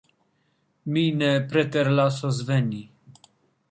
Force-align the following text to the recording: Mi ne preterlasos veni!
Mi 0.95 1.03
ne 1.19 1.29
preterlasos 1.53 2.43
veni! 2.53 2.85